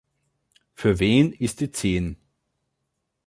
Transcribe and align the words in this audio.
Für 0.73 0.97
wen 0.97 1.31
ist 1.31 1.59
die 1.59 1.69
Zehn? 1.69 2.17